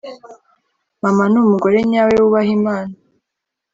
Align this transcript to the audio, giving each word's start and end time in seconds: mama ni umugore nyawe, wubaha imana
mama 1.03 1.23
ni 1.31 1.37
umugore 1.43 1.77
nyawe, 1.91 2.13
wubaha 2.21 2.51
imana 2.59 2.93